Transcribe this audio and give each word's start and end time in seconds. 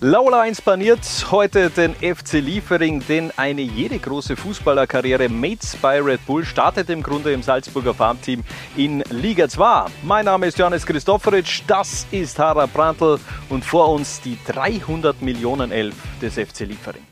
Laula 0.00 0.44
inspaniert 0.44 1.00
heute 1.32 1.70
den 1.70 1.92
FC 1.92 2.34
Liefering, 2.34 3.02
denn 3.08 3.32
eine 3.36 3.62
jede 3.62 3.98
große 3.98 4.36
Fußballerkarriere 4.36 5.28
Mates 5.28 5.74
bei 5.74 6.00
Red 6.00 6.24
Bull 6.24 6.44
startet 6.44 6.88
im 6.88 7.02
Grunde 7.02 7.32
im 7.32 7.42
Salzburger 7.42 7.92
Farmteam 7.94 8.44
in 8.76 9.02
Liga 9.10 9.48
2. 9.48 9.86
Mein 10.04 10.26
Name 10.26 10.46
ist 10.46 10.56
Johannes 10.56 10.86
Christoforic, 10.86 11.62
das 11.66 12.06
ist 12.12 12.38
Harald 12.38 12.72
Brandl 12.72 13.18
und 13.48 13.64
vor 13.64 13.88
uns 13.88 14.20
die 14.20 14.38
300 14.46 15.20
Millionen 15.20 15.72
Elf 15.72 15.96
des 16.22 16.34
FC 16.34 16.60
Liefering. 16.60 17.07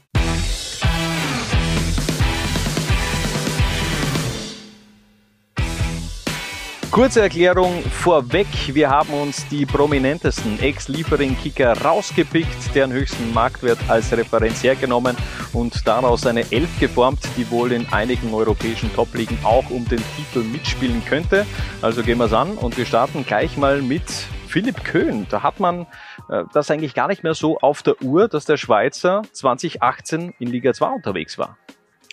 Kurze 6.91 7.21
Erklärung 7.21 7.83
vorweg. 7.83 8.47
Wir 8.69 8.89
haben 8.89 9.13
uns 9.13 9.47
die 9.49 9.67
prominentesten 9.67 10.59
Ex-Liefering-Kicker 10.61 11.83
rausgepickt, 11.83 12.75
deren 12.75 12.93
höchsten 12.93 13.35
Marktwert 13.35 13.79
als 13.89 14.13
Referenz 14.13 14.63
hergenommen 14.63 15.15
und 15.53 15.87
daraus 15.87 16.27
eine 16.27 16.51
Elf 16.51 16.71
geformt, 16.81 17.21
die 17.37 17.51
wohl 17.51 17.73
in 17.73 17.87
einigen 17.93 18.33
europäischen 18.33 18.93
Top-Ligen 18.95 19.39
auch 19.45 19.69
um 19.69 19.87
den 19.87 20.03
Titel 20.17 20.43
mitspielen 20.43 21.05
könnte. 21.05 21.45
Also 21.83 22.03
gehen 22.03 22.19
wir 22.19 22.27
es 22.27 22.33
an 22.33 22.53
und 22.53 22.79
wir 22.79 22.87
starten 22.87 23.27
gleich 23.27 23.57
mal 23.59 23.83
mit 23.83 24.09
Philipp 24.49 24.85
Köhn. 24.85 25.27
Da 25.29 25.43
hat 25.43 25.61
man 25.61 25.87
äh, 26.31 26.45
das 26.55 26.71
eigentlich 26.71 26.95
gar 26.95 27.09
nicht 27.09 27.23
mehr 27.23 27.35
so 27.35 27.59
auf 27.59 27.83
der 27.83 28.01
Uhr, 28.03 28.29
dass 28.29 28.47
der 28.47 28.57
Schweizer 28.57 29.23
2018 29.33 30.35
in 30.39 30.49
Liga 30.49 30.73
2 30.73 30.87
unterwegs 30.87 31.37
war. 31.37 31.59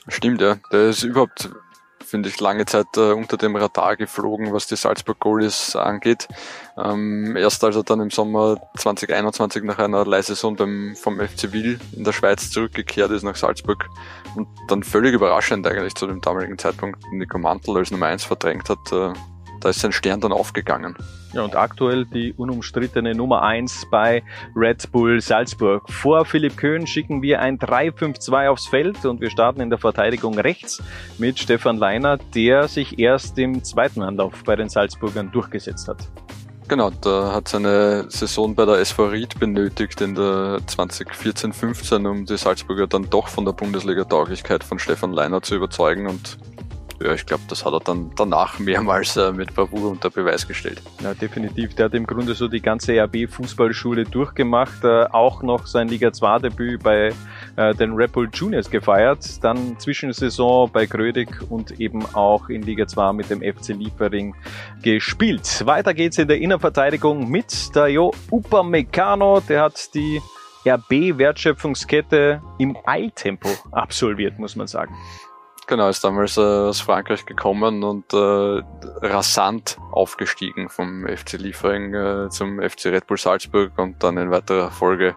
Stimmt, 0.09 0.42
ja. 0.42 0.58
Der 0.72 0.90
ist 0.90 1.03
überhaupt 1.03 1.50
finde 2.04 2.30
ich, 2.30 2.40
lange 2.40 2.66
Zeit 2.66 2.88
äh, 2.98 3.12
unter 3.12 3.38
dem 3.38 3.56
Radar 3.56 3.96
geflogen, 3.96 4.54
was 4.54 4.68
die 4.68 4.76
Salzburg 4.76 5.20
Goalies 5.20 5.76
angeht. 5.76 6.28
Ähm, 6.78 7.36
erst 7.36 7.64
als 7.64 7.76
er 7.76 7.84
dann 7.84 8.00
im 8.02 8.10
Sommer 8.10 8.58
2021 8.78 9.64
nach 9.64 9.80
einer 9.80 10.06
Leihsaison 10.06 10.56
beim, 10.56 10.96
vom 10.96 11.20
FC 11.20 11.52
Wil 11.52 11.80
in 11.96 12.04
der 12.04 12.14
Schweiz 12.14 12.52
zurückgekehrt 12.52 13.12
ist 13.12 13.24
nach 13.24 13.36
Salzburg 13.36 13.88
und 14.36 14.48
dann 14.68 14.84
völlig 14.84 15.14
überraschend 15.14 15.68
eigentlich 15.68 15.95
zu 15.95 16.08
dem 16.08 16.22
damaligen 16.22 16.58
Zeitpunkt 16.58 17.00
Nico 17.12 17.38
Mantel 17.38 17.78
als 17.78 17.92
Nummer 17.92 18.08
1 18.08 18.23
verdrängt 18.23 18.70
hat, 18.70 18.92
äh, 18.92 19.14
da 19.64 19.69
ist 19.69 19.80
sein 19.80 19.92
Stern 19.92 20.19
dann 20.19 20.31
aufgegangen. 20.31 20.95
Ja, 21.33 21.42
und 21.42 21.56
aktuell 21.56 22.06
die 22.06 22.33
unumstrittene 22.33 23.16
Nummer 23.16 23.42
1 23.42 23.88
bei 23.89 24.22
Red 24.55 24.92
Bull 24.92 25.20
Salzburg. 25.20 25.89
Vor 25.89 26.25
Philipp 26.25 26.58
Köhn 26.58 26.86
schicken 26.86 27.22
wir 27.22 27.39
ein 27.39 27.58
3-5-2 27.58 28.50
aufs 28.50 28.67
Feld 28.67 29.03
und 29.05 29.22
wir 29.22 29.30
starten 29.30 29.61
in 29.61 29.70
der 29.70 29.80
Verteidigung 29.80 30.38
rechts 30.38 30.83
mit 31.17 31.39
Stefan 31.39 31.78
Leiner, 31.78 32.17
der 32.36 32.67
sich 32.67 33.00
erst 33.00 33.39
im 33.39 33.64
zweiten 33.64 34.02
Anlauf 34.02 34.44
bei 34.44 34.55
den 34.55 34.70
Salzburgern 34.70 35.31
durchgesetzt 35.31 35.88
hat. 35.88 36.08
Genau, 36.67 36.92
da 37.02 37.33
hat 37.33 37.50
seine 37.50 38.05
Saison 38.09 38.55
bei 38.55 38.66
der 38.66 38.80
SV 38.80 39.08
Ried 39.08 39.39
benötigt 39.39 40.00
in 40.02 40.16
der 40.16 40.59
2014-15, 40.67 42.08
um 42.08 42.25
die 42.25 42.38
Salzburger 42.38 42.88
dann 42.88 43.09
doch 43.09 43.27
von 43.27 43.44
der 43.44 43.52
Bundesliga-Tauglichkeit 43.52 44.64
von 44.64 44.80
Stefan 44.80 45.11
Leiner 45.11 45.42
zu 45.42 45.55
überzeugen 45.55 46.08
und 46.08 46.38
ja, 47.04 47.14
ich 47.14 47.26
glaube, 47.26 47.44
das 47.50 47.66
hat 47.66 47.73
er 47.73 47.80
dann 47.80 48.12
danach 48.16 48.59
mehrmals 48.59 49.18
äh, 49.18 49.32
mit 49.32 49.54
Bravour 49.54 49.92
unter 49.92 50.09
Beweis 50.09 50.48
gestellt. 50.48 50.82
Ja, 51.04 51.14
definitiv. 51.14 51.76
Der 51.76 51.86
hat 51.86 51.94
im 51.94 52.08
Grunde 52.08 52.34
so 52.34 52.48
die 52.48 52.62
ganze 52.62 52.94
RB-Fußballschule 52.94 54.06
durchgemacht, 54.06 54.84
äh, 54.84 55.06
auch 55.12 55.44
noch 55.44 55.68
sein 55.68 55.88
Liga 55.88 56.10
2-Debüt 56.10 56.82
bei 56.82 57.14
äh, 57.56 57.76
den 57.76 57.94
Red 57.94 58.14
Bull 58.14 58.30
Juniors 58.34 58.70
gefeiert, 58.70 59.44
dann 59.44 59.78
Zwischensaison 59.80 60.72
bei 60.72 60.86
Grödig 60.86 61.30
und 61.50 61.80
eben 61.80 62.06
auch 62.14 62.50
in 62.50 62.62
Liga 62.62 62.88
2 62.88 63.14
mit 63.14 63.30
dem 63.30 63.42
FC 63.42 63.70
Liefering 63.70 64.36
gespielt. 64.82 65.66
Weiter 65.66 65.94
geht's 65.94 66.17
in 66.17 66.28
der 66.28 66.40
Innenverteidigung 66.40 67.30
mit 67.30 67.76
Dayo 67.76 68.14
Upamecano, 68.32 69.42
der 69.42 69.64
hat 69.64 69.94
die 69.94 70.22
RB-Wertschöpfungskette 70.66 72.42
im 72.58 72.78
Eiltempo 72.86 73.50
absolviert, 73.72 74.40
muss 74.40 74.56
man 74.56 74.67
sagen. 74.67 74.95
Genau, 75.66 75.88
ist 75.88 76.03
damals 76.03 76.38
äh, 76.38 76.42
aus 76.42 76.81
Frankreich 76.81 77.25
gekommen 77.25 77.83
und 77.83 78.14
äh, 78.14 78.61
rasant 79.02 79.77
aufgestiegen 79.92 80.70
vom 80.70 81.08
FC 81.08 81.33
Liefering 81.33 81.93
äh, 81.93 82.30
zum 82.30 82.61
FC 82.61 82.88
Red 82.88 83.08
Bull 83.08 83.17
Salzburg 83.17 83.71
und 83.77 84.04
dann 84.04 84.17
in 84.17 84.30
weiterer 84.30 84.71
Folge 84.71 85.15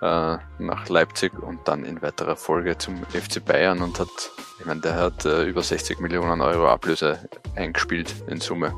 äh, 0.00 0.38
nach 0.58 0.88
Leipzig 0.88 1.32
und 1.38 1.68
dann 1.68 1.84
in 1.84 2.00
weiterer 2.00 2.36
Folge 2.36 2.78
zum 2.78 3.04
FC 3.04 3.44
Bayern 3.44 3.82
und 3.82 4.00
hat, 4.00 4.08
ich 4.58 4.66
meine, 4.66 4.80
der 4.80 4.96
hat 4.96 5.24
äh, 5.26 5.44
über 5.44 5.62
60 5.62 6.00
Millionen 6.00 6.40
Euro 6.40 6.68
Ablöse 6.68 7.28
eingespielt 7.54 8.14
in 8.26 8.40
Summe. 8.40 8.74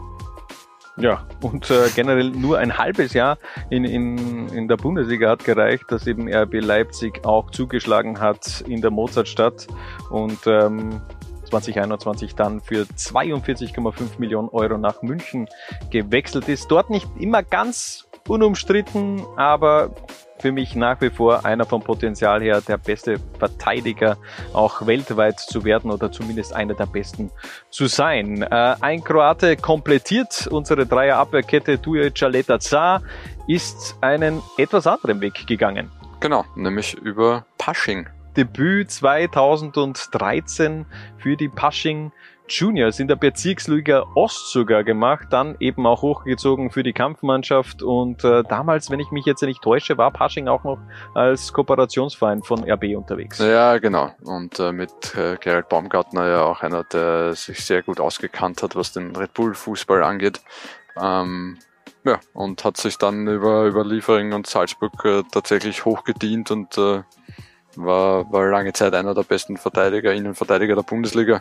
Ja, 0.99 1.27
und 1.43 1.71
äh, 1.71 1.89
generell 1.95 2.31
nur 2.31 2.59
ein 2.59 2.79
halbes 2.79 3.13
Jahr 3.13 3.37
in, 3.69 3.85
in, 3.85 4.49
in 4.49 4.67
der 4.67 4.77
Bundesliga 4.77 5.29
hat 5.29 5.45
gereicht, 5.45 5.85
dass 5.91 6.07
eben 6.07 6.27
RB 6.33 6.55
Leipzig 6.55 7.27
auch 7.27 7.51
zugeschlagen 7.51 8.19
hat 8.19 8.63
in 8.63 8.81
der 8.81 8.91
Mozartstadt 8.91 9.67
und 10.11 10.47
ähm, 10.47 11.03
2021 11.51 12.35
dann 12.35 12.61
für 12.61 12.83
42,5 12.85 14.19
Millionen 14.19 14.49
Euro 14.49 14.79
nach 14.79 15.03
München 15.03 15.49
gewechselt 15.91 16.49
ist. 16.49 16.71
Dort 16.71 16.89
nicht 16.89 17.09
immer 17.19 17.43
ganz 17.43 18.07
unumstritten, 18.27 19.23
aber 19.37 19.91
für 20.39 20.53
mich 20.53 20.75
nach 20.75 21.01
wie 21.01 21.11
vor 21.11 21.45
einer 21.45 21.65
vom 21.65 21.83
Potenzial 21.83 22.43
her 22.43 22.61
der 22.61 22.79
beste 22.79 23.17
Verteidiger 23.39 24.17
auch 24.53 24.87
weltweit 24.87 25.41
zu 25.41 25.65
werden 25.65 25.91
oder 25.91 26.11
zumindest 26.13 26.55
einer 26.55 26.75
der 26.75 26.87
besten 26.87 27.31
zu 27.71 27.87
sein. 27.87 28.43
Äh, 28.43 28.77
ein 28.81 29.03
Kroate 29.03 29.57
komplettiert 29.57 30.47
unsere 30.47 30.87
Dreierabwehrkette 30.87 31.79
Duje 31.79 32.11
Caleta 32.11 32.59
Zar 32.59 33.03
ist 33.47 33.97
einen 34.01 34.43
etwas 34.59 34.87
anderen 34.87 35.21
Weg 35.21 35.47
gegangen. 35.47 35.91
Genau, 36.21 36.45
nämlich 36.57 36.95
über 36.95 37.45
Pasching. 37.59 38.09
Debüt 38.37 38.91
2013 38.91 40.87
für 41.19 41.37
die 41.37 41.49
Pasching 41.49 42.13
Juniors 42.49 43.01
in 43.01 43.09
der 43.09 43.17
Bezirksliga 43.17 44.05
Ost 44.15 44.53
sogar 44.53 44.85
gemacht, 44.85 45.29
dann 45.31 45.57
eben 45.59 45.87
auch 45.87 46.03
hochgezogen 46.03 46.71
für 46.71 46.83
die 46.83 46.93
Kampfmannschaft 46.93 47.83
und 47.83 48.23
äh, 48.25 48.45
damals, 48.45 48.91
wenn 48.91 49.01
ich 49.01 49.11
mich 49.11 49.25
jetzt 49.25 49.43
nicht 49.43 49.63
täusche, 49.63 49.99
war 49.99 50.11
Pasching 50.11 50.49
auch 50.49 50.65
noch 50.65 50.79
als 51.15 51.53
Kooperationsverein 51.53 52.43
von 52.43 52.69
RB 52.71 52.97
unterwegs. 52.97 53.39
Ja, 53.39 53.79
genau. 53.79 54.13
Und 54.23 54.61
äh, 54.61 54.73
mit 54.73 55.15
äh, 55.17 55.37
Gerald 55.41 55.69
Baumgartner 55.69 56.29
ja 56.29 56.43
auch 56.45 56.63
einer, 56.63 56.85
der 56.85 57.35
sich 57.35 57.65
sehr 57.65 57.83
gut 57.83 58.01
ausgekannt 58.01 58.63
hat, 58.63 58.77
was 58.77 58.93
den 58.93 59.17
Red 59.17 59.35
Bull 59.35 59.55
Fußball 59.55 60.03
angeht. 60.03 60.41
Ähm, 61.01 61.59
ja, 62.05 62.21
und 62.35 62.65
hat 62.65 62.77
sich 62.77 62.99
dann 62.99 63.27
über, 63.27 63.65
über 63.65 63.85
Liefering 63.85 64.33
und 64.33 64.47
Salzburg 64.47 65.05
äh, 65.05 65.23
tatsächlich 65.33 65.85
hochgedient 65.85 66.53
und 66.53 66.79
äh, 66.79 67.03
war, 67.77 68.31
war 68.33 68.49
lange 68.49 68.73
Zeit 68.73 68.95
einer 68.95 69.15
der 69.15 69.23
besten 69.23 69.57
Verteidiger, 69.57 70.13
Innenverteidiger 70.13 70.75
der 70.75 70.83
Bundesliga. 70.83 71.41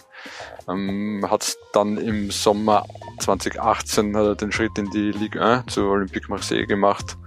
Ähm, 0.68 1.25
hat 1.29 1.56
dann 1.73 1.97
im 1.97 2.31
Sommer 2.31 2.85
2018 3.19 4.16
hat 4.16 4.41
den 4.41 4.51
Schritt 4.51 4.78
in 4.78 4.90
die 4.91 5.12
Ligue 5.12 5.41
1 5.41 5.73
zu 5.73 5.85
Olympique 5.85 6.29
Marseille 6.29 6.66
gemacht. 6.66 7.18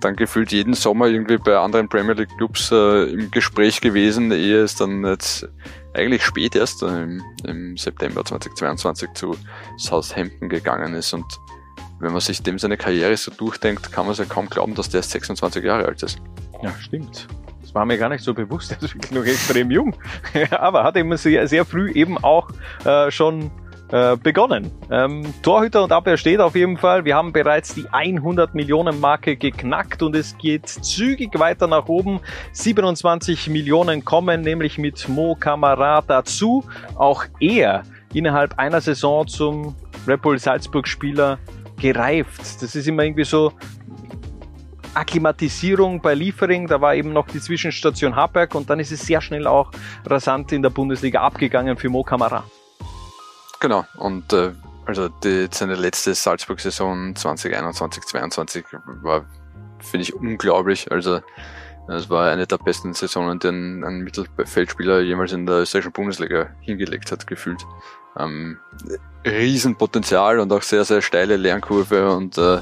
Dann 0.00 0.14
gefühlt 0.14 0.52
jeden 0.52 0.74
Sommer 0.74 1.06
irgendwie 1.08 1.38
bei 1.38 1.56
anderen 1.56 1.88
Premier 1.88 2.14
League 2.14 2.36
Clubs 2.36 2.70
äh, 2.70 3.04
im 3.10 3.30
Gespräch 3.30 3.80
gewesen, 3.80 4.30
ehe 4.30 4.62
es 4.62 4.76
dann 4.76 5.04
jetzt 5.04 5.48
eigentlich 5.94 6.24
spät 6.24 6.54
erst 6.54 6.82
äh, 6.82 7.02
im, 7.02 7.22
im 7.44 7.76
September 7.76 8.24
2022 8.24 9.10
zu 9.14 9.36
Southampton 9.76 10.48
gegangen 10.48 10.94
ist 10.94 11.12
und 11.14 11.26
wenn 12.00 12.12
man 12.12 12.20
sich 12.20 12.42
dem 12.42 12.58
seine 12.60 12.76
Karriere 12.76 13.16
so 13.16 13.32
durchdenkt, 13.32 13.90
kann 13.90 14.06
man 14.06 14.14
sich 14.14 14.28
ja 14.28 14.32
kaum 14.32 14.48
glauben, 14.48 14.74
dass 14.74 14.88
der 14.88 15.00
erst 15.00 15.10
26 15.10 15.64
Jahre 15.64 15.86
alt 15.86 16.02
ist. 16.02 16.18
Ja, 16.62 16.72
stimmt. 16.78 17.26
Das 17.68 17.74
war 17.74 17.84
mir 17.84 17.98
gar 17.98 18.08
nicht 18.08 18.24
so 18.24 18.32
bewusst, 18.32 18.70
er 18.80 18.82
ist 18.82 18.94
wirklich 18.94 19.12
noch 19.12 19.24
extrem 19.26 19.70
jung. 19.70 19.94
Aber 20.50 20.84
hat 20.84 20.96
eben 20.96 21.14
sehr, 21.18 21.46
sehr 21.46 21.66
früh 21.66 21.92
eben 21.92 22.16
auch 22.16 22.48
äh, 22.86 23.10
schon 23.10 23.50
äh, 23.90 24.16
begonnen. 24.16 24.70
Ähm, 24.90 25.34
Torhüter 25.42 25.84
und 25.84 25.92
Abwehr 25.92 26.16
steht 26.16 26.40
auf 26.40 26.56
jeden 26.56 26.78
Fall. 26.78 27.04
Wir 27.04 27.14
haben 27.14 27.30
bereits 27.30 27.74
die 27.74 27.84
100 27.92 28.54
Millionen 28.54 28.98
Marke 29.00 29.36
geknackt 29.36 30.02
und 30.02 30.16
es 30.16 30.38
geht 30.38 30.66
zügig 30.66 31.38
weiter 31.38 31.66
nach 31.66 31.88
oben. 31.88 32.20
27 32.52 33.50
Millionen 33.50 34.02
kommen 34.02 34.40
nämlich 34.40 34.78
mit 34.78 35.06
Mo 35.06 35.36
Kamara 35.38 36.00
dazu. 36.00 36.64
Auch 36.94 37.26
er 37.38 37.82
innerhalb 38.14 38.58
einer 38.58 38.80
Saison 38.80 39.28
zum 39.28 39.76
Red 40.06 40.22
Bull 40.22 40.38
Salzburg 40.38 40.88
Spieler 40.88 41.38
gereift. 41.78 42.62
Das 42.62 42.74
ist 42.74 42.88
immer 42.88 43.02
irgendwie 43.04 43.24
so 43.24 43.52
Akklimatisierung 44.94 46.00
bei 46.00 46.14
Liefering, 46.14 46.66
da 46.66 46.80
war 46.80 46.94
eben 46.94 47.12
noch 47.12 47.26
die 47.26 47.40
Zwischenstation 47.40 48.16
Harberg 48.16 48.54
und 48.54 48.68
dann 48.70 48.80
ist 48.80 48.92
es 48.92 49.06
sehr 49.06 49.20
schnell 49.20 49.46
auch 49.46 49.70
rasant 50.06 50.52
in 50.52 50.62
der 50.62 50.70
Bundesliga 50.70 51.20
abgegangen 51.22 51.76
für 51.76 51.88
Mo 51.88 52.02
Kamara. 52.02 52.44
Genau, 53.60 53.84
und 53.96 54.32
äh, 54.32 54.52
also 54.86 55.08
die, 55.08 55.48
seine 55.50 55.74
letzte 55.74 56.14
Salzburg-Saison 56.14 57.14
2021, 57.14 58.04
2022 58.04 58.64
war, 59.02 59.26
finde 59.80 60.02
ich, 60.02 60.14
unglaublich. 60.14 60.90
Also 60.90 61.20
es 61.88 62.08
war 62.08 62.30
eine 62.30 62.46
der 62.46 62.58
besten 62.58 62.94
Saisonen, 62.94 63.38
die 63.38 63.48
ein, 63.48 63.84
ein 63.84 64.00
Mittelfeldspieler 64.00 65.00
jemals 65.00 65.32
in 65.32 65.46
der 65.46 65.62
österreichischen 65.62 65.92
Bundesliga 65.92 66.50
hingelegt 66.60 67.10
hat, 67.12 67.26
gefühlt. 67.26 67.64
Ähm, 68.18 68.58
Riesenpotenzial 69.26 70.38
und 70.38 70.52
auch 70.52 70.62
sehr, 70.62 70.84
sehr 70.84 71.02
steile 71.02 71.36
Lernkurve 71.36 72.10
und 72.10 72.38
Äh, 72.38 72.60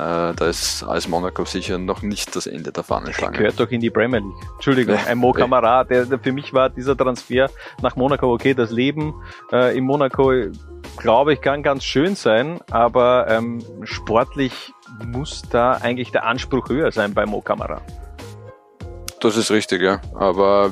da 0.00 0.46
ist 0.46 0.82
als 0.82 1.08
Monaco 1.08 1.44
sicher 1.44 1.76
noch 1.78 2.02
nicht 2.02 2.34
das 2.34 2.46
Ende 2.46 2.72
der 2.72 2.82
Fahnenstange. 2.82 3.36
Gehört 3.36 3.60
doch 3.60 3.70
in 3.70 3.80
die 3.80 3.90
Premier 3.90 4.20
League. 4.20 4.48
Entschuldigung, 4.54 4.98
ein 5.06 5.18
Mo 5.18 5.32
Kamara, 5.34 5.84
der, 5.84 6.06
der, 6.06 6.18
für 6.18 6.32
mich 6.32 6.54
war 6.54 6.70
dieser 6.70 6.96
Transfer 6.96 7.50
nach 7.82 7.96
Monaco 7.96 8.32
okay. 8.32 8.54
Das 8.54 8.70
Leben 8.70 9.14
äh, 9.52 9.76
in 9.76 9.84
Monaco, 9.84 10.32
glaube 10.96 11.34
ich, 11.34 11.40
kann 11.40 11.62
ganz 11.62 11.84
schön 11.84 12.14
sein, 12.14 12.60
aber 12.70 13.26
ähm, 13.28 13.62
sportlich 13.84 14.72
muss 15.04 15.42
da 15.50 15.72
eigentlich 15.72 16.10
der 16.12 16.24
Anspruch 16.24 16.68
höher 16.68 16.92
sein 16.92 17.12
bei 17.12 17.26
Mo 17.26 17.40
Kamara. 17.40 17.82
Das 19.20 19.36
ist 19.36 19.50
richtig, 19.50 19.82
ja. 19.82 20.00
Aber 20.14 20.70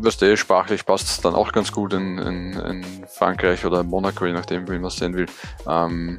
was 0.00 0.18
der 0.18 0.36
sprachlich 0.36 0.84
passt 0.84 1.08
es 1.08 1.20
dann 1.20 1.34
auch 1.34 1.52
ganz 1.52 1.72
gut 1.72 1.94
in, 1.94 2.18
in, 2.18 2.52
in 2.52 2.84
Frankreich 3.08 3.64
oder 3.64 3.82
Monaco, 3.82 4.26
je 4.26 4.32
nachdem, 4.32 4.68
wie 4.68 4.72
man 4.72 4.86
es 4.86 4.96
sehen 4.96 5.14
will. 5.14 5.26
Ähm, 5.66 6.18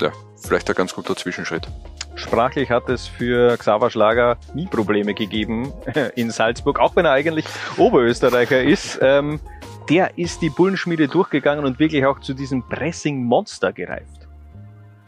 ja, 0.00 0.12
vielleicht 0.36 0.68
ein 0.68 0.76
ganz 0.76 0.94
guter 0.94 1.16
Zwischenschritt. 1.16 1.68
Sprachlich 2.16 2.70
hat 2.70 2.88
es 2.88 3.06
für 3.08 3.56
Xaver 3.56 3.90
Schlager 3.90 4.36
nie 4.54 4.66
Probleme 4.66 5.14
gegeben 5.14 5.72
in 6.14 6.30
Salzburg, 6.30 6.78
auch 6.78 6.94
wenn 6.96 7.04
er 7.04 7.12
eigentlich 7.12 7.46
Oberösterreicher 7.76 8.62
ist. 8.62 8.98
Ähm, 9.02 9.40
der 9.88 10.16
ist 10.16 10.40
die 10.40 10.50
Bullenschmiede 10.50 11.08
durchgegangen 11.08 11.64
und 11.64 11.78
wirklich 11.78 12.06
auch 12.06 12.20
zu 12.20 12.34
diesem 12.34 12.62
Pressing-Monster 12.68 13.72
gereift. 13.72 14.28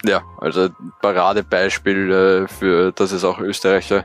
Ja, 0.05 0.23
also 0.39 0.69
Paradebeispiel 1.01 2.13
äh, 2.13 2.49
für, 2.49 2.93
dass 2.93 3.13
es 3.13 3.25
auch 3.25 3.39
Österreicher 3.39 4.05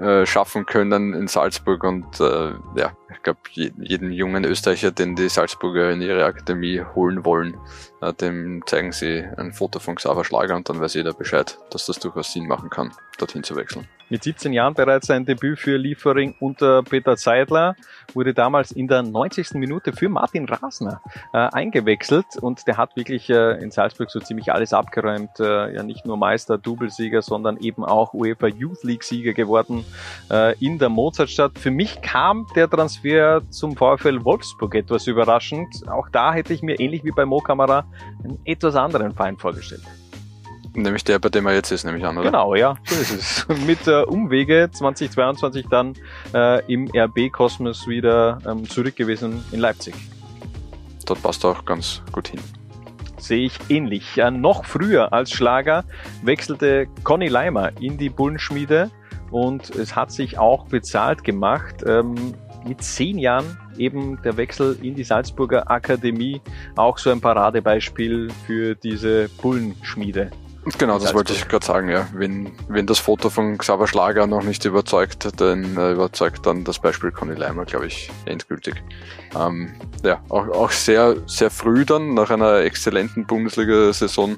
äh, 0.00 0.24
schaffen 0.24 0.66
können 0.66 1.12
in 1.12 1.28
Salzburg 1.28 1.84
und 1.84 2.20
äh, 2.20 2.52
ja, 2.76 2.92
ich 3.12 3.22
glaube, 3.22 3.40
jedem 3.52 4.10
jungen 4.12 4.44
Österreicher, 4.44 4.90
den 4.90 5.16
die 5.16 5.28
Salzburger 5.28 5.90
in 5.90 6.00
ihre 6.00 6.24
Akademie 6.24 6.82
holen 6.94 7.24
wollen, 7.24 7.56
äh, 8.00 8.12
dem 8.12 8.62
zeigen 8.66 8.92
sie 8.92 9.24
ein 9.36 9.52
Foto 9.52 9.78
von 9.78 9.96
Xaver 9.96 10.24
Schlager 10.24 10.56
und 10.56 10.68
dann 10.68 10.80
weiß 10.80 10.94
jeder 10.94 11.12
Bescheid, 11.12 11.58
dass 11.70 11.86
das 11.86 11.98
durchaus 11.98 12.32
Sinn 12.32 12.46
machen 12.46 12.70
kann, 12.70 12.92
dorthin 13.18 13.42
zu 13.42 13.56
wechseln. 13.56 13.86
Mit 14.10 14.24
17 14.24 14.52
Jahren 14.52 14.74
bereits 14.74 15.06
sein 15.06 15.24
Debüt 15.24 15.60
für 15.60 15.76
Liefering 15.76 16.34
unter 16.40 16.82
Peter 16.82 17.16
Zeidler, 17.16 17.76
wurde 18.12 18.34
damals 18.34 18.72
in 18.72 18.88
der 18.88 19.02
90. 19.02 19.54
Minute 19.54 19.92
für 19.92 20.08
Martin 20.08 20.46
Rasner 20.46 21.00
äh, 21.32 21.38
eingewechselt 21.38 22.26
und 22.40 22.66
der 22.66 22.76
hat 22.76 22.96
wirklich 22.96 23.30
äh, 23.30 23.62
in 23.62 23.70
Salzburg 23.70 24.10
so 24.10 24.18
ziemlich 24.18 24.52
alles 24.52 24.72
abgeräumt. 24.72 25.38
Äh, 25.38 25.76
ja, 25.76 25.84
nicht 25.84 26.06
nur 26.06 26.16
Meister, 26.16 26.58
Doublesieger, 26.58 27.22
sondern 27.22 27.56
eben 27.58 27.84
auch 27.84 28.12
UEFA 28.12 28.48
Youth 28.48 28.82
League 28.82 29.04
Sieger 29.04 29.32
geworden 29.32 29.84
äh, 30.28 30.58
in 30.58 30.80
der 30.80 30.88
Mozartstadt. 30.88 31.56
Für 31.56 31.70
mich 31.70 32.02
kam 32.02 32.48
der 32.56 32.68
Transfer 32.68 32.99
zum 33.50 33.76
VfL 33.76 34.24
Wolfsburg 34.24 34.74
etwas 34.74 35.06
überraschend. 35.06 35.88
Auch 35.88 36.08
da 36.10 36.32
hätte 36.32 36.52
ich 36.52 36.62
mir 36.62 36.78
ähnlich 36.78 37.04
wie 37.04 37.10
bei 37.10 37.24
Mo 37.24 37.40
Kamera 37.40 37.84
einen 38.22 38.38
etwas 38.44 38.76
anderen 38.76 39.14
Feind 39.14 39.40
vorgestellt. 39.40 39.82
Nämlich 40.74 41.02
der, 41.02 41.18
bei 41.18 41.28
dem 41.28 41.46
er 41.46 41.54
jetzt 41.54 41.72
ist, 41.72 41.84
nehme 41.84 41.98
ich 41.98 42.04
an, 42.04 42.16
oder? 42.16 42.26
Genau, 42.26 42.54
ja, 42.54 42.76
so 42.84 42.94
ist 42.94 43.10
es. 43.10 43.48
Mit 43.66 43.86
äh, 43.88 44.02
Umwege 44.02 44.70
2022 44.70 45.66
dann 45.68 45.94
äh, 46.32 46.64
im 46.72 46.88
RB-Kosmos 46.94 47.88
wieder 47.88 48.38
ähm, 48.46 48.68
zurück 48.68 48.94
gewesen 48.94 49.44
in 49.50 49.58
Leipzig. 49.58 49.94
Dort 51.06 51.22
passt 51.22 51.44
er 51.44 51.50
auch 51.50 51.64
ganz 51.64 52.02
gut 52.12 52.28
hin. 52.28 52.40
Sehe 53.18 53.46
ich 53.46 53.58
ähnlich. 53.68 54.16
Äh, 54.18 54.30
noch 54.30 54.64
früher 54.64 55.12
als 55.12 55.32
Schlager 55.32 55.84
wechselte 56.22 56.86
Conny 57.02 57.26
Leimer 57.26 57.72
in 57.80 57.98
die 57.98 58.08
Bullenschmiede 58.08 58.90
und 59.32 59.70
es 59.70 59.96
hat 59.96 60.12
sich 60.12 60.38
auch 60.38 60.66
bezahlt 60.66 61.24
gemacht. 61.24 61.82
Ähm, 61.84 62.34
mit 62.66 62.82
zehn 62.82 63.18
Jahren 63.18 63.58
eben 63.76 64.20
der 64.22 64.36
Wechsel 64.36 64.78
in 64.82 64.94
die 64.94 65.04
Salzburger 65.04 65.70
Akademie 65.70 66.40
auch 66.76 66.98
so 66.98 67.10
ein 67.10 67.20
Paradebeispiel 67.20 68.28
für 68.46 68.74
diese 68.74 69.28
Bullenschmiede. 69.40 70.30
Genau, 70.78 70.98
das 70.98 71.14
wollte 71.14 71.32
ich 71.32 71.48
gerade 71.48 71.64
sagen, 71.64 71.88
ja. 71.88 72.06
Wenn, 72.12 72.52
wenn 72.68 72.86
das 72.86 72.98
Foto 72.98 73.30
von 73.30 73.56
Xaver 73.56 73.86
Schlager 73.86 74.26
noch 74.26 74.42
nicht 74.42 74.64
überzeugt, 74.66 75.40
dann 75.40 75.76
äh, 75.76 75.92
überzeugt 75.92 76.44
dann 76.44 76.64
das 76.64 76.78
Beispiel 76.78 77.10
Conny 77.10 77.34
Leimer, 77.34 77.64
glaube 77.64 77.86
ich, 77.86 78.10
endgültig. 78.26 78.74
Ähm, 79.34 79.70
ja, 80.04 80.22
auch, 80.28 80.48
auch 80.48 80.70
sehr, 80.70 81.16
sehr 81.26 81.50
früh 81.50 81.86
dann, 81.86 82.12
nach 82.12 82.30
einer 82.30 82.58
exzellenten 82.58 83.26
Bundesliga-Saison 83.26 84.36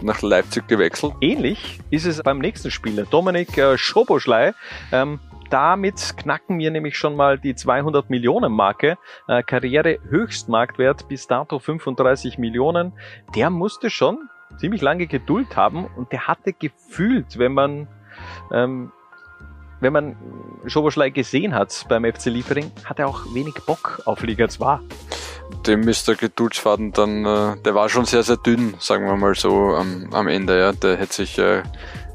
nach 0.00 0.22
Leipzig 0.22 0.68
gewechselt. 0.68 1.14
Ähnlich 1.20 1.80
ist 1.90 2.06
es 2.06 2.22
beim 2.22 2.38
nächsten 2.38 2.70
Spieler, 2.70 3.04
Dominik 3.04 3.58
äh, 3.58 3.76
Schoboschlei. 3.76 4.54
Ähm, 4.92 5.18
damit 5.50 6.14
knacken 6.16 6.58
wir 6.58 6.70
nämlich 6.70 6.96
schon 6.96 7.16
mal 7.16 7.38
die 7.38 7.54
200 7.54 8.10
Millionen 8.10 8.52
Marke. 8.52 8.98
Äh, 9.26 9.42
Karriere 9.42 9.98
Höchstmarktwert 10.08 11.08
bis 11.08 11.26
dato 11.26 11.58
35 11.58 12.38
Millionen. 12.38 12.92
Der 13.34 13.50
musste 13.50 13.90
schon 13.90 14.28
ziemlich 14.58 14.80
lange 14.80 15.06
Geduld 15.06 15.56
haben 15.56 15.86
und 15.96 16.12
der 16.12 16.26
hatte 16.26 16.52
gefühlt, 16.52 17.38
wenn 17.38 17.52
man 17.52 17.88
ähm, 18.52 18.92
wenn 19.80 19.92
man 19.92 20.16
Schoboschlei 20.66 21.10
gesehen 21.10 21.54
hat 21.54 21.86
beim 21.88 22.04
FC 22.04 22.26
Liefering, 22.26 22.72
hat 22.84 22.98
er 22.98 23.08
auch 23.08 23.32
wenig 23.32 23.54
Bock 23.66 24.02
auf 24.06 24.22
Liga 24.22 24.48
2. 24.48 24.80
Dem 25.66 25.88
ist 25.88 26.06
der 26.08 26.16
Geduldsfaden 26.16 26.92
dann, 26.92 27.24
äh, 27.24 27.56
der 27.62 27.74
war 27.74 27.88
schon 27.88 28.04
sehr, 28.04 28.22
sehr 28.22 28.36
dünn, 28.36 28.74
sagen 28.80 29.06
wir 29.06 29.16
mal 29.16 29.34
so 29.34 29.74
am, 29.76 30.08
am 30.12 30.28
Ende. 30.28 30.58
Ja. 30.58 30.72
Der 30.72 30.96
hätte 30.96 31.14
sich, 31.14 31.38
äh, 31.38 31.62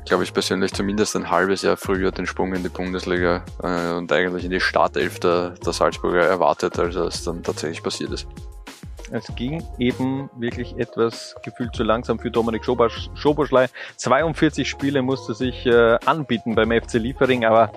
glaube 0.06 0.24
ich, 0.24 0.34
persönlich 0.34 0.74
zumindest 0.74 1.16
ein 1.16 1.30
halbes 1.30 1.62
Jahr 1.62 1.78
früher 1.78 2.12
den 2.12 2.26
Sprung 2.26 2.54
in 2.54 2.64
die 2.64 2.70
Bundesliga 2.70 3.44
äh, 3.62 3.94
und 3.94 4.12
eigentlich 4.12 4.46
in 4.46 4.52
die 4.52 4.60
Startelf 4.60 5.20
der, 5.20 5.52
der 5.52 5.74
Salzburger 5.74 6.26
erwartet, 6.26 6.78
als 6.80 6.96
es 6.96 7.24
dann 7.24 7.44
tatsächlich 7.44 7.84
passiert 7.84 8.12
ist. 8.12 8.28
Es 9.13 9.31
ging 9.36 9.63
eben 9.77 10.27
wirklich 10.38 10.75
etwas 10.80 11.36
gefühlt 11.44 11.75
zu 11.75 11.83
langsam 11.83 12.18
für 12.18 12.31
Dominik 12.31 12.65
Schoboschlei. 12.65 13.68
42 13.98 14.68
Spiele 14.68 15.04
musste 15.04 15.36
sich 15.36 15.68
äh, 15.68 16.00
anbieten 16.04 16.56
beim 16.56 16.71
FC 16.71 16.94
Liefering, 16.94 17.45
aber 17.45 17.71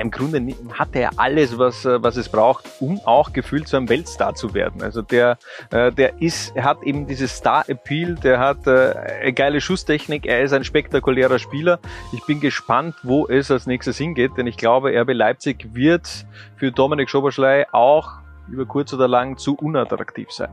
im 0.00 0.12
Grunde 0.12 0.40
hatte 0.74 1.00
er 1.00 1.10
alles, 1.16 1.58
was, 1.58 1.84
äh, 1.84 2.00
was 2.00 2.16
es 2.16 2.28
braucht, 2.28 2.70
um 2.78 3.00
auch 3.04 3.32
gefühlt 3.32 3.66
zu 3.66 3.76
einem 3.76 3.88
Weltstar 3.88 4.36
zu 4.36 4.54
werden. 4.54 4.80
Also 4.80 5.02
der, 5.02 5.38
äh, 5.72 5.90
der 5.90 6.22
ist, 6.22 6.54
er 6.54 6.62
hat 6.62 6.84
eben 6.84 7.08
dieses 7.08 7.34
Star-Appeal, 7.34 8.14
der 8.14 8.38
hat 8.38 8.68
äh, 8.68 8.94
eine 9.22 9.32
geile 9.32 9.60
Schusstechnik, 9.60 10.24
er 10.24 10.42
ist 10.42 10.52
ein 10.52 10.62
spektakulärer 10.62 11.40
Spieler. 11.40 11.80
Ich 12.12 12.24
bin 12.26 12.38
gespannt, 12.38 12.94
wo 13.02 13.26
es 13.26 13.50
als 13.50 13.66
nächstes 13.66 13.98
hingeht, 13.98 14.36
denn 14.36 14.46
ich 14.46 14.56
glaube, 14.56 14.96
RB 14.96 15.14
Leipzig 15.14 15.66
wird 15.74 16.26
für 16.54 16.70
Dominik 16.70 17.10
Schoboschlei 17.10 17.66
auch 17.72 18.18
über 18.48 18.66
kurz 18.66 18.94
oder 18.94 19.08
lang 19.08 19.36
zu 19.36 19.56
unattraktiv 19.56 20.30
sein. 20.30 20.50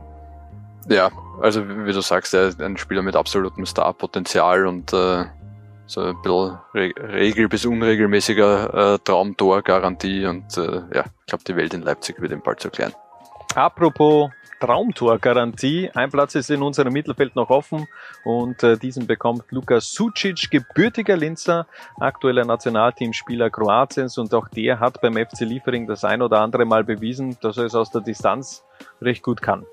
Ja, 0.88 1.10
also 1.40 1.66
wie 1.66 1.92
du 1.92 2.00
sagst, 2.00 2.34
er 2.34 2.48
ist 2.48 2.60
ein 2.60 2.76
Spieler 2.76 3.02
mit 3.02 3.16
absolutem 3.16 3.64
Starpotenzial 3.64 4.66
und 4.66 4.92
äh, 4.92 5.24
so 5.86 6.00
ein 6.00 6.22
bisschen 6.22 6.58
re 6.74 6.92
regel- 7.12 7.48
bis 7.48 7.64
unregelmäßiger 7.64 8.94
äh, 8.94 8.98
Traumtor-Garantie 8.98 10.26
und 10.26 10.56
äh, 10.58 10.82
ja, 10.94 11.04
ich 11.20 11.26
glaube, 11.26 11.44
die 11.46 11.56
Welt 11.56 11.74
in 11.74 11.82
Leipzig 11.82 12.20
wird 12.20 12.32
ihm 12.32 12.42
bald 12.42 12.60
zu 12.60 12.70
klein. 12.70 12.92
Apropos 13.54 14.30
Traumtor-Garantie. 14.60 15.90
Ein 15.94 16.10
Platz 16.10 16.34
ist 16.34 16.50
in 16.50 16.62
unserem 16.62 16.92
Mittelfeld 16.92 17.36
noch 17.36 17.50
offen 17.50 17.86
und 18.24 18.62
äh, 18.62 18.78
diesen 18.78 19.06
bekommt 19.06 19.44
Lukas 19.50 19.92
Sucic, 19.92 20.50
gebürtiger 20.50 21.16
Linzer, 21.16 21.66
aktueller 22.00 22.44
Nationalteamspieler 22.44 23.50
Kroatiens 23.50 24.16
und 24.16 24.32
auch 24.32 24.48
der 24.48 24.80
hat 24.80 25.00
beim 25.02 25.14
FC 25.14 25.40
Liefering 25.40 25.86
das 25.86 26.04
ein 26.04 26.22
oder 26.22 26.40
andere 26.40 26.64
Mal 26.64 26.84
bewiesen, 26.84 27.36
dass 27.42 27.58
er 27.58 27.64
es 27.64 27.74
aus 27.74 27.90
der 27.90 28.00
Distanz 28.00 28.64
recht 29.02 29.22
gut 29.22 29.42
kann. 29.42 29.66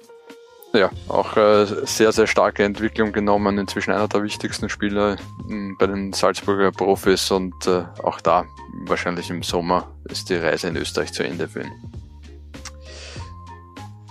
Ja, 0.73 0.89
auch 1.09 1.35
äh, 1.35 1.65
sehr, 1.65 2.13
sehr 2.13 2.27
starke 2.27 2.63
Entwicklung 2.63 3.11
genommen. 3.11 3.57
Inzwischen 3.57 3.91
einer 3.91 4.07
der 4.07 4.23
wichtigsten 4.23 4.69
Spieler 4.69 5.17
m, 5.49 5.75
bei 5.77 5.87
den 5.87 6.13
Salzburger 6.13 6.71
Profis 6.71 7.29
und 7.29 7.67
äh, 7.67 7.83
auch 8.03 8.21
da 8.21 8.45
wahrscheinlich 8.85 9.29
im 9.29 9.43
Sommer 9.43 9.91
ist 10.05 10.29
die 10.29 10.35
Reise 10.35 10.69
in 10.69 10.77
Österreich 10.77 11.11
zu 11.11 11.23
Ende 11.23 11.49
für 11.49 11.63
ihn. 11.63 11.73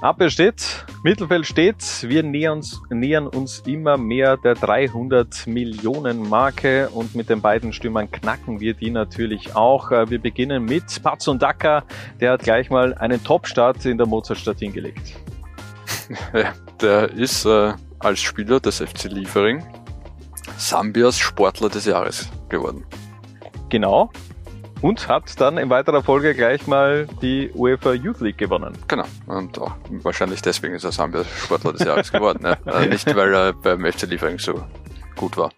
Abwehr 0.02 0.30
steht, 0.30 0.86
Mittelfeld 1.02 1.46
steht. 1.46 1.82
Wir 2.02 2.22
nähern 2.22 2.58
uns, 2.58 2.80
nähern 2.90 3.26
uns 3.26 3.62
immer 3.66 3.96
mehr 3.96 4.36
der 4.36 4.54
300 4.54 5.46
Millionen 5.46 6.28
Marke 6.28 6.90
und 6.90 7.14
mit 7.14 7.30
den 7.30 7.40
beiden 7.40 7.72
Stürmern 7.72 8.10
knacken 8.10 8.60
wir 8.60 8.74
die 8.74 8.90
natürlich 8.90 9.56
auch. 9.56 9.90
Äh, 9.92 10.10
wir 10.10 10.18
beginnen 10.18 10.66
mit 10.66 11.02
Patsundaka. 11.02 11.84
Der 12.20 12.32
hat 12.32 12.42
gleich 12.42 12.68
mal 12.68 12.92
einen 12.94 13.24
Top-Start 13.24 13.86
in 13.86 13.96
der 13.96 14.06
Mozartstadt 14.06 14.58
hingelegt. 14.58 15.16
Der 16.80 17.10
ist 17.10 17.44
äh, 17.44 17.72
als 17.98 18.20
Spieler 18.20 18.60
des 18.60 18.78
FC 18.78 19.04
Liefering 19.04 19.64
Sambias 20.56 21.18
Sportler 21.18 21.68
des 21.68 21.84
Jahres 21.84 22.28
geworden. 22.48 22.84
Genau. 23.68 24.10
Und 24.82 25.08
hat 25.08 25.38
dann 25.40 25.58
in 25.58 25.68
weiterer 25.68 26.02
Folge 26.02 26.34
gleich 26.34 26.66
mal 26.66 27.06
die 27.20 27.50
UEFA 27.54 27.92
Youth 27.92 28.20
League 28.20 28.38
gewonnen. 28.38 28.72
Genau. 28.88 29.04
Und 29.26 29.58
auch 29.58 29.72
wahrscheinlich 30.02 30.40
deswegen 30.40 30.74
ist 30.74 30.84
er 30.84 30.92
Sambias 30.92 31.26
Sportler 31.38 31.72
des 31.72 31.84
Jahres 31.84 32.10
geworden. 32.10 32.42
Ne? 32.42 32.58
Äh, 32.66 32.86
nicht, 32.86 33.14
weil 33.14 33.34
er 33.34 33.52
beim 33.52 33.84
FC 33.84 34.02
Liefering 34.02 34.38
so 34.38 34.64
gut 35.16 35.36
war. 35.36 35.50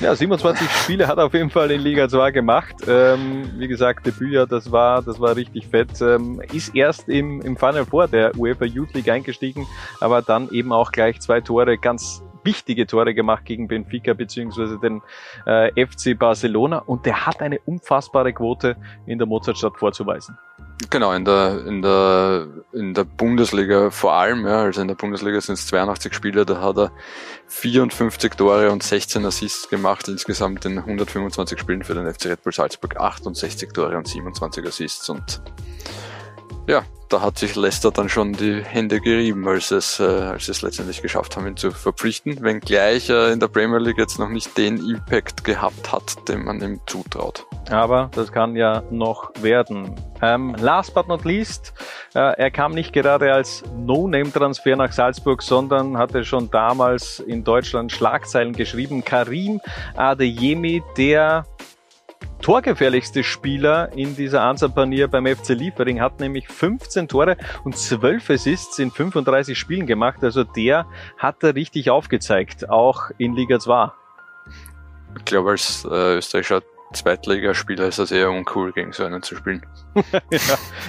Ja, 0.00 0.14
27 0.14 0.70
Spiele 0.82 1.06
hat 1.06 1.18
er 1.18 1.26
auf 1.26 1.34
jeden 1.34 1.50
Fall 1.50 1.70
in 1.70 1.80
Liga 1.80 2.08
2 2.08 2.30
gemacht. 2.30 2.74
Ähm, 2.86 3.50
wie 3.56 3.68
gesagt, 3.68 4.06
Debütjahr, 4.06 4.46
das 4.46 4.70
war, 4.70 5.02
das 5.02 5.20
war 5.20 5.36
richtig 5.36 5.66
fett. 5.66 6.00
Ähm, 6.00 6.40
ist 6.52 6.74
erst 6.74 7.08
im, 7.08 7.40
im 7.42 7.56
Final 7.56 7.84
Four 7.84 8.08
der 8.08 8.36
UEFA 8.36 8.64
Youth 8.64 8.94
League 8.94 9.08
eingestiegen, 9.08 9.66
aber 10.00 10.22
dann 10.22 10.50
eben 10.50 10.72
auch 10.72 10.92
gleich 10.92 11.20
zwei 11.20 11.40
Tore 11.40 11.78
ganz 11.78 12.22
wichtige 12.44 12.86
Tore 12.86 13.14
gemacht 13.14 13.44
gegen 13.44 13.68
Benfica 13.68 14.14
beziehungsweise 14.14 14.78
den 14.78 15.02
äh, 15.46 15.86
FC 15.86 16.18
Barcelona 16.18 16.78
und 16.78 17.04
der 17.04 17.26
hat 17.26 17.42
eine 17.42 17.58
unfassbare 17.60 18.32
Quote 18.32 18.76
in 19.06 19.18
der 19.18 19.26
Mozartstadt 19.26 19.76
vorzuweisen. 19.76 20.38
Genau, 20.90 21.12
in 21.12 21.24
der, 21.24 21.66
in 21.66 21.82
der, 21.82 22.46
in 22.72 22.94
der 22.94 23.04
Bundesliga 23.04 23.90
vor 23.90 24.12
allem, 24.12 24.46
ja, 24.46 24.62
also 24.62 24.80
in 24.80 24.88
der 24.88 24.94
Bundesliga 24.94 25.40
sind 25.40 25.54
es 25.54 25.66
82 25.66 26.14
Spiele, 26.14 26.46
da 26.46 26.60
hat 26.60 26.78
er 26.78 26.92
54 27.48 28.34
Tore 28.34 28.70
und 28.70 28.82
16 28.82 29.24
Assists 29.24 29.68
gemacht, 29.68 30.06
insgesamt 30.06 30.64
in 30.64 30.78
125 30.78 31.58
Spielen 31.58 31.82
für 31.82 31.94
den 31.94 32.12
FC 32.12 32.26
Red 32.26 32.42
Bull 32.44 32.52
Salzburg, 32.52 32.96
68 32.96 33.72
Tore 33.72 33.98
und 33.98 34.06
27 34.06 34.66
Assists 34.66 35.08
und 35.08 35.42
ja, 36.68 36.84
da 37.08 37.22
hat 37.22 37.38
sich 37.38 37.56
Leicester 37.56 37.90
dann 37.90 38.08
schon 38.10 38.34
die 38.34 38.62
Hände 38.62 39.00
gerieben, 39.00 39.48
als 39.48 39.70
es, 39.70 39.98
äh, 39.98 40.04
als 40.04 40.48
es 40.48 40.60
letztendlich 40.60 41.00
geschafft 41.00 41.36
haben, 41.36 41.46
ihn 41.46 41.56
zu 41.56 41.70
verpflichten, 41.70 42.42
wenngleich 42.42 43.08
er 43.08 43.32
in 43.32 43.40
der 43.40 43.48
Premier 43.48 43.78
League 43.78 43.96
jetzt 43.96 44.18
noch 44.18 44.28
nicht 44.28 44.56
den 44.58 44.76
Impact 44.76 45.44
gehabt 45.44 45.90
hat, 45.90 46.28
den 46.28 46.44
man 46.44 46.60
ihm 46.60 46.80
zutraut. 46.86 47.46
Aber 47.70 48.10
das 48.14 48.30
kann 48.30 48.54
ja 48.56 48.82
noch 48.90 49.30
werden. 49.40 49.94
Ähm, 50.20 50.54
last 50.60 50.94
but 50.94 51.08
not 51.08 51.24
least, 51.24 51.72
äh, 52.14 52.36
er 52.36 52.50
kam 52.50 52.72
nicht 52.72 52.92
gerade 52.92 53.32
als 53.32 53.62
No-Name-Transfer 53.74 54.76
nach 54.76 54.92
Salzburg, 54.92 55.42
sondern 55.42 55.96
hatte 55.96 56.24
schon 56.24 56.50
damals 56.50 57.20
in 57.20 57.44
Deutschland 57.44 57.90
Schlagzeilen 57.90 58.52
geschrieben. 58.52 59.04
Karim 59.04 59.60
Adeyemi, 59.96 60.82
der 60.96 61.46
torgefährlichste 62.48 63.24
Spieler 63.24 63.92
in 63.92 64.16
dieser 64.16 64.40
Ansapanier 64.40 65.06
beim 65.06 65.26
FC 65.26 65.50
Liefering, 65.50 66.00
hat 66.00 66.18
nämlich 66.18 66.48
15 66.48 67.06
Tore 67.06 67.36
und 67.62 67.76
12 67.76 68.30
Assists 68.30 68.78
in 68.78 68.90
35 68.90 69.58
Spielen 69.58 69.86
gemacht. 69.86 70.24
Also 70.24 70.44
der 70.44 70.86
hat 71.18 71.42
da 71.42 71.48
richtig 71.48 71.90
aufgezeigt, 71.90 72.70
auch 72.70 73.10
in 73.18 73.34
Liga 73.34 73.58
2. 73.58 73.92
Ich 75.18 75.24
glaube, 75.26 75.50
als 75.50 75.84
äh, 75.84 76.16
österreichischer 76.16 76.62
Zweitligaspieler 76.92 77.86
ist 77.86 77.98
das 77.98 78.10
eher 78.10 78.30
uncool, 78.30 78.72
gegen 78.72 78.92
so 78.92 79.04
einen 79.04 79.22
zu 79.22 79.36
spielen. 79.36 79.64
ja. 80.12 80.38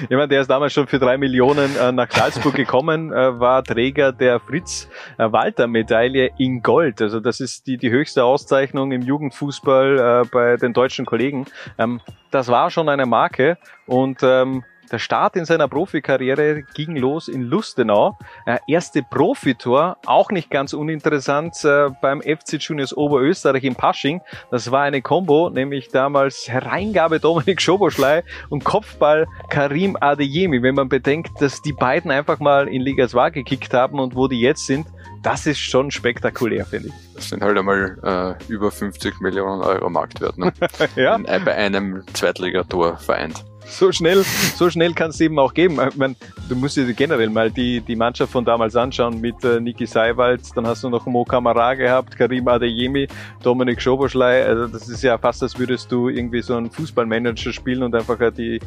Ich 0.04 0.10
meine, 0.10 0.28
der 0.28 0.42
ist 0.42 0.50
damals 0.50 0.74
schon 0.74 0.88
für 0.88 1.00
drei 1.00 1.18
Millionen 1.18 1.76
äh, 1.76 1.92
nach 1.92 2.10
Salzburg 2.10 2.56
gekommen, 2.56 3.12
äh, 3.12 3.40
war 3.40 3.64
Träger 3.64 4.14
der 4.14 4.40
Fritz-Walter-Medaille 4.40 6.32
in 6.38 6.62
Gold. 6.62 7.02
Also 7.02 7.20
das 7.20 7.40
ist 7.40 7.68
die, 7.68 7.78
die 7.78 7.90
höchste 7.90 8.24
Auszeichnung 8.24 8.92
im 8.92 9.02
Jugendfußball 9.02 10.24
äh, 10.24 10.28
bei 10.32 10.56
den 10.56 10.74
deutschen 10.74 11.06
Kollegen. 11.06 11.46
Ähm, 11.78 12.00
das 12.32 12.48
war 12.48 12.70
schon 12.72 12.88
eine 12.88 13.06
Marke 13.06 13.58
und 13.86 14.20
ähm, 14.24 14.64
der 14.92 15.00
Start 15.00 15.36
in 15.36 15.46
seiner 15.46 15.68
Profikarriere 15.68 16.64
ging 16.74 16.96
los 16.96 17.28
in 17.28 17.44
Lustenau. 17.44 18.18
Äh, 18.46 18.58
erste 18.68 19.04
Profitor, 19.04 19.98
auch 20.06 20.32
nicht 20.32 20.50
ganz 20.50 20.74
uninteressant, 20.74 21.56
äh, 21.64 21.90
beim 22.02 22.22
FC 22.22 22.54
Juniors 22.60 22.96
Oberösterreich 22.96 23.64
in 23.64 23.76
Pasching. 23.76 24.22
Das 24.52 24.72
war 24.72 24.84
eine 24.84 25.02
Combo, 25.02 25.50
nämlich 25.50 25.90
damals 25.90 26.48
Hereingabe 26.48 27.20
Dominik 27.20 27.62
Schoboschlei 27.62 28.24
und 28.50 28.64
Kopfball 28.64 29.28
Karim 29.50 29.98
Adeyemi. 30.00 30.62
Wenn 30.62 30.76
man 30.76 30.90
bedenkt, 30.90 31.42
dass 31.42 31.62
die 31.62 31.74
beiden 31.74 32.12
einfach 32.12 32.40
mal 32.40 32.68
in 32.68 32.82
Liga 32.82 33.08
2 33.08 33.30
gekickt 33.32 33.74
haben 33.74 34.00
und 34.00 34.16
wo 34.16 34.28
die 34.28 34.42
jetzt 34.42 34.66
sind, 34.66 34.88
das 35.22 35.46
ist 35.46 35.60
schon 35.60 35.92
spektakulär, 35.92 36.66
finde 36.66 36.90
ich. 36.90 36.94
Das 37.16 37.30
sind 37.30 37.44
halt 37.44 37.58
einmal 37.58 38.38
äh, 38.40 38.52
über 38.52 38.72
50 38.72 39.20
Millionen 39.20 39.62
Euro 39.62 39.90
Marktwert, 39.90 40.38
ne? 40.38 40.54
ja. 40.96 41.16
In, 41.16 41.24
bei 41.24 41.56
einem 41.56 42.04
Zweitligator 42.14 42.98
vereint 42.98 43.44
so 43.68 43.92
schnell, 43.92 44.24
so 44.58 44.70
schnell 44.70 44.94
kann 44.94 45.10
es 45.12 45.20
eben 45.20 45.40
auch 45.40 45.54
geben. 45.54 45.80
Meine, 45.96 46.16
du 46.50 46.56
musst 46.56 46.78
dir 46.78 46.92
generell 46.94 47.30
mal 47.30 47.52
die, 47.52 47.80
die 47.80 47.96
Mannschaft 47.96 48.32
von 48.32 48.44
damals 48.44 48.76
anschauen 48.76 49.22
mit 49.22 49.44
äh, 49.44 49.60
Niki 49.60 49.86
Seiwald, 49.86 50.42
dann 50.56 50.66
hast 50.66 50.84
du 50.84 50.90
noch 50.90 51.06
Mo 51.06 51.24
Kamara 51.24 51.76
gehabt, 51.76 52.18
Karim 52.18 52.48
Adeyemi, 52.48 53.08
Dominik 53.44 53.80
Schoboschlei. 53.82 54.44
Also 54.44 54.68
das 54.68 54.90
ist 54.90 55.04
ja 55.04 55.18
fast, 55.18 55.44
als 55.44 55.58
würdest 55.58 55.92
du 55.92 56.10
irgendwie 56.10 56.42
so 56.42 56.56
einen 56.56 56.72
Fußballmanager 56.72 57.54
spielen 57.54 57.84
und 57.84 57.96
einfach 57.96 58.18
die, 58.32 58.60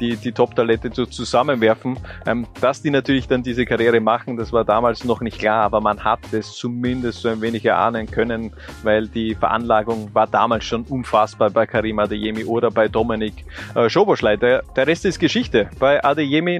die, 0.00 0.16
die 0.16 0.32
Top-Talente 0.32 0.90
so 0.92 1.06
zusammenwerfen. 1.06 1.98
Ähm, 2.26 2.46
dass 2.60 2.82
die 2.82 2.90
natürlich 2.90 3.28
dann 3.28 3.42
diese 3.42 3.64
Karriere 3.64 4.00
machen, 4.00 4.36
das 4.36 4.52
war 4.52 4.64
damals 4.64 5.04
noch 5.04 5.20
nicht 5.20 5.38
klar, 5.38 5.62
aber 5.62 5.80
man 5.80 6.02
hat 6.02 6.20
es 6.32 6.52
zumindest 6.52 7.20
so 7.20 7.28
ein 7.28 7.40
wenig 7.40 7.64
erahnen 7.64 8.10
können, 8.10 8.52
weil 8.82 9.06
die 9.06 9.34
Veranlagung 9.36 10.12
war 10.12 10.26
damals 10.26 10.64
schon 10.64 10.82
unfassbar 10.88 11.50
bei 11.50 11.66
Karim 11.66 12.00
Adeyemi 12.00 12.44
oder 12.44 12.70
bei 12.70 12.88
Dominik 12.88 13.44
äh, 13.76 13.88
Schoboschlei 13.88 14.36
der, 14.36 14.62
der 14.74 14.86
Rest 14.88 15.04
ist 15.04 15.20
Geschichte. 15.20 15.70
Bei 15.78 16.04
Adeyemi 16.04 16.58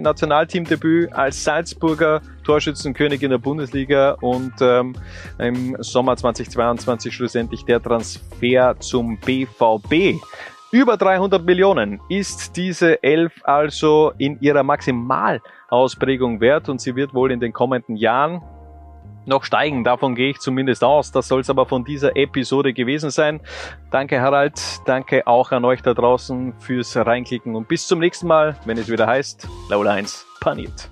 Nationalteamdebüt 0.68 1.12
als 1.12 1.42
Salzburger 1.44 2.20
Torschützenkönig 2.44 3.22
in 3.22 3.30
der 3.30 3.38
Bundesliga 3.38 4.12
und 4.20 4.52
ähm, 4.60 4.94
im 5.38 5.76
Sommer 5.80 6.16
2022 6.16 7.14
schlussendlich 7.14 7.64
der 7.64 7.82
Transfer 7.82 8.76
zum 8.78 9.18
BVB. 9.18 10.20
Über 10.70 10.96
300 10.98 11.44
Millionen 11.44 12.00
ist 12.10 12.56
diese 12.56 13.02
Elf 13.02 13.32
also 13.44 14.12
in 14.18 14.38
ihrer 14.40 14.62
Maximalausprägung 14.62 16.40
wert 16.40 16.68
und 16.68 16.80
sie 16.80 16.94
wird 16.94 17.14
wohl 17.14 17.32
in 17.32 17.40
den 17.40 17.52
kommenden 17.52 17.96
Jahren 17.96 18.42
noch 19.28 19.44
steigen. 19.44 19.85
Davon 19.85 20.14
gehe 20.14 20.30
ich 20.30 20.38
zumindest 20.38 20.82
aus. 20.82 21.12
Das 21.12 21.28
soll 21.28 21.40
es 21.40 21.50
aber 21.50 21.66
von 21.66 21.85
dieser 21.85 22.16
Episode 22.16 22.73
gewesen 22.73 23.11
sein. 23.11 23.40
Danke 23.90 24.20
Harald, 24.20 24.61
danke 24.87 25.26
auch 25.26 25.52
an 25.52 25.64
euch 25.64 25.82
da 25.82 25.94
draußen 25.94 26.54
fürs 26.58 26.97
Reinklicken 26.97 27.54
und 27.54 27.68
bis 27.68 27.87
zum 27.87 28.00
nächsten 28.00 28.26
Mal, 28.26 28.56
wenn 28.64 28.78
es 28.78 28.88
wieder 28.88 29.06
heißt, 29.06 29.49
Laula 29.70 29.92
1 29.92 30.26
paniert. 30.40 30.90